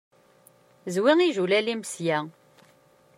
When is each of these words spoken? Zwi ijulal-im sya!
Zwi 0.93 1.13
ijulal-im 1.27 1.81
sya! 1.91 2.17